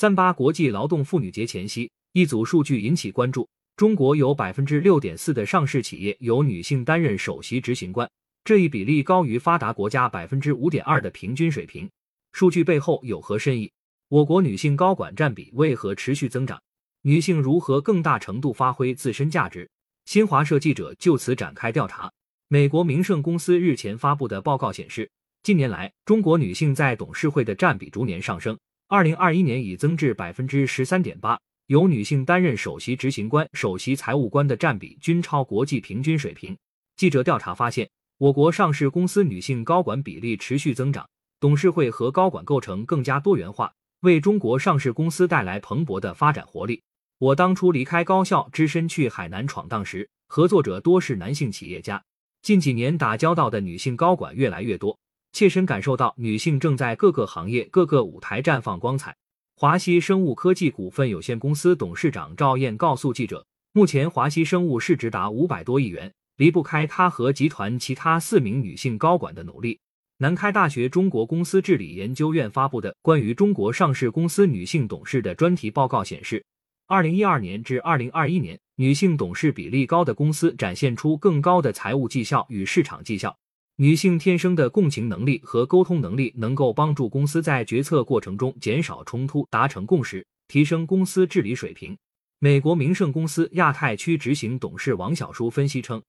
[0.00, 8.08] 三八国际劳动妇女节前夕，一组数据引起关注：中国有百分之六点四的上市企业由女性担任首席执行官，
[8.44, 11.90] 这一比例高于发达国家百分之五点二的平均水平。
[12.30, 13.72] 数据背后有何深意？
[14.08, 16.62] 我国女性高管占比为何持续增长？
[17.02, 19.68] 女性如何更大程度发挥自身价值？
[20.04, 22.08] 新华社记者就此展开调查。
[22.46, 25.10] 美国明晟公司日前发布的报告显示，
[25.42, 28.56] 近年来中国女性在董事会的占比逐年上升，
[28.90, 31.38] 二零二一年已增至百分之十三点八。
[31.66, 36.56] 由女性担任首席执行官、首席财务官的占比均超国际平均水平。
[36.96, 41.06] 记者调查发现，我国上市公司女性高管比例持续增长，
[41.38, 43.70] 董事会和高管构成更加多元化，
[44.00, 46.82] 为中国上市公司带来蓬勃的发展活力。
[47.18, 52.02] 我当初离开高校，只身去海南闯荡时，合作者多是男性企业家。
[52.40, 54.98] 近几年打交道的女性高管越来越多，
[55.38, 59.14] 切身感受到女性正在各个行业、各个舞台绽放光彩。
[59.54, 69.78] 华西生物科技股份有限公司董事长赵燕告诉记者，目前华西生物市值达五百多亿元，离不开她和集团其他四名女性高管的努力。
[70.16, 76.44] 南开大学中国公司治理研究院发布的关于中国上市公司女性董事的专题报告显示。
[76.88, 83.38] 二零一二年至二零二一年，女性董事比例高的公司展现出更高的财务绩效与市场绩效。
[83.80, 91.96] 女性天生的共情能力和沟通能力能够帮助公司在决策过程中减少冲突、达成共识，提升公司治理水平。
[92.40, 96.02] 美国明晟公司亚太区执行董事王小书分析称，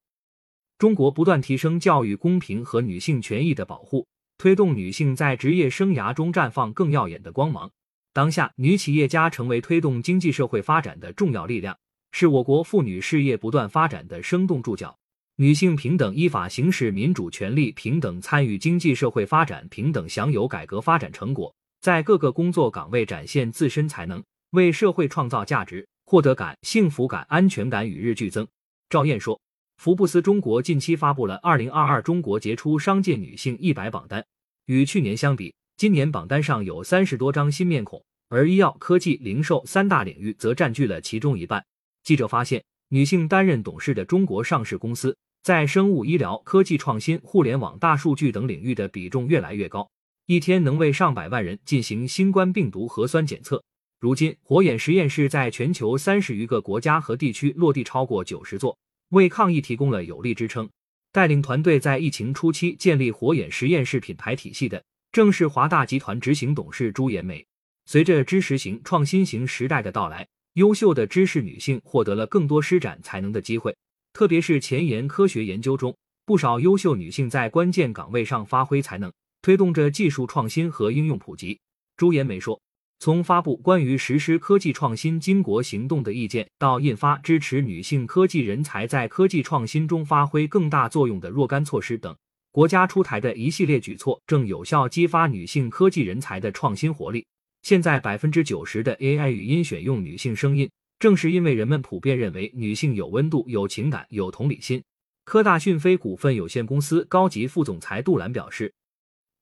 [0.79, 4.07] 中国不断提升教育公平和女性权益的保护，
[4.39, 7.69] 推动女性在职业生涯中绽放更耀眼的光芒。
[8.13, 11.77] 当下，女企业家成为推动经济社会发展的重要力量，
[12.13, 14.97] 是我国妇女事业不断发展的生动注脚。
[15.41, 28.45] 女性平等依法行使民主权利，平等参与经济社会发展，平等享有改革发展成果，在各个工作岗位展现自身才能，为社会创造价值，获得感、幸福感、安全感与日俱增。
[28.89, 29.39] 赵燕说
[29.81, 34.25] ：“福布斯中国近期发布了二零二二中国杰出商界女性一百榜单，
[34.65, 41.65] 与去年相比。”今年榜单上有三十多张新面孔，而医药、科技、零售三大领域则占据了其中一半。
[42.03, 49.89] 记者发现，女性担任董事的中国上市公司在生物医疗、科技创新、互联网、大数据等领域的比重越来越高，
[50.25, 53.63] 一天能为上百万人进行新冠病毒核酸检测。
[53.99, 58.77] 如今，火眼实验室在全球三十余个国家和地区落地超过九十座，
[59.09, 60.69] 为抗疫提供了有力支撑。
[61.11, 64.83] 带领团队在疫情初期建立火眼实验室品牌体系的。
[65.11, 67.43] 正是华大集团执行董事朱延梅。
[67.87, 73.75] 随着知识型、创新型时代的到来，优秀的知识女性获得了更多施展才能的机会。
[74.13, 79.11] 特别是前沿科学研究中，不少优秀女性在关键岗位上发挥才能，
[79.41, 81.59] 推动着技术创新和应用普及。
[81.95, 82.59] 朱延梅说
[82.99, 92.15] ：“从发布关于实施科技创新巾帼行动的意见，到印发支持女性科技人才在科技创新中发挥更大作用的若干措施等。”
[92.51, 97.25] 国家出台的一系列举措正有效激发女性科技人才的创新活力。
[97.61, 104.83] 现在百分之九十的 AI 语音选用女性声音，正是因为人们普遍认为女性有温度、有情感、有同理心。
[105.23, 108.73] 科大讯飞股份有限公司高级副总裁杜兰表示，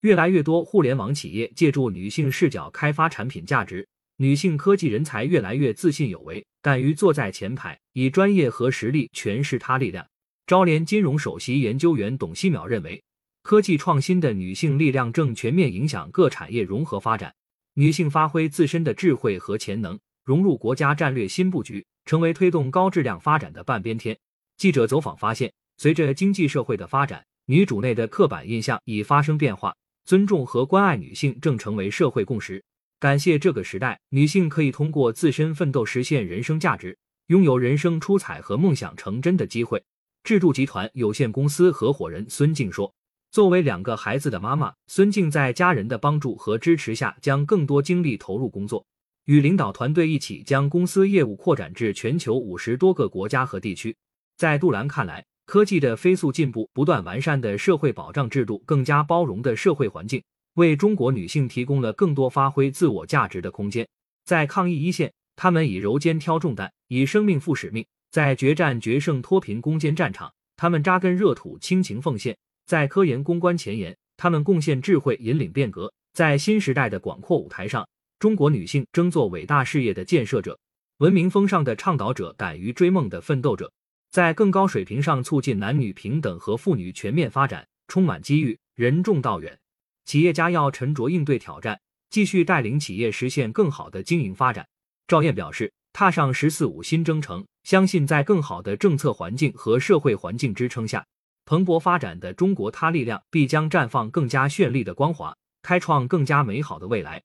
[0.02, 3.88] 越来越多互联网企业借助女性视角开发产品价值，
[4.18, 10.06] 女性科技人才越来越自信有为，敢于坐在前排，以专业和实力诠释他力量。
[10.46, 13.02] 招联金融首席研究员董希淼认为，
[13.42, 17.34] 科技创新的女性力量正全面影响各产业融合发展。
[17.74, 24.18] 女性发挥自身的智慧和潜能，融入国家战略新布局，成为推动高质量发展的半边天。
[24.58, 29.74] 记者走访发现，随着经济社会的发展，女主内的刻板印象已发生变化，
[30.04, 32.62] 尊重和关爱女性正成为社会共识。
[33.00, 39.82] 感谢这个时代，女性可以通过自身奋斗实现人生价值，拥有人生出彩和梦想成真的机会。
[40.26, 42.94] 智度集团有限公司合伙人孙静说
[43.32, 48.86] ：“作为两个孩子的妈妈，孙静在家人的帮助和支持下，将更多精力投入工作，
[49.28, 53.96] 与领导团队一起将公司业务扩展至全球五十多个国家和地区。”
[54.38, 60.24] 在杜兰看来，科技的飞速进步、不断完善的社会保障制度、更加包容的社会环境，
[60.54, 63.86] 为中国女性提供了更多发挥自我价值的空间。
[64.24, 67.86] 在抗疫一线，她们以柔肩挑重担，以生命负使命。
[68.12, 72.34] 在决战决胜脱贫攻坚战场，她们扎根热土，倾情奉献；
[72.66, 75.92] 在科研攻关前沿，她们贡献智慧，引领变革。
[76.14, 77.88] 在新时代的广阔舞台上，
[78.20, 80.60] 中国女性争做伟大事业的建设者，
[80.98, 83.72] 文明风尚的倡导者，敢于追梦的奋斗者，
[84.10, 89.60] 在更高水平上促进男女平等和妇女全面发展，充满机遇，任重道远。
[90.06, 91.80] 企业家要沉着应对挑战，
[92.10, 94.68] 继续带领企业实现更好的经营发展。
[95.08, 101.06] 赵燕表示，踏上“十四五”新征程，相信在更好的政策环境和社会环境支撑下，
[101.46, 107.22] 蓬勃发展的中国它力量必将绽放更加绚丽的光华，开创更加美好的未来。